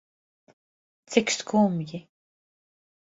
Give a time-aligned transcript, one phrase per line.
[1.09, 1.99] Cik skumji.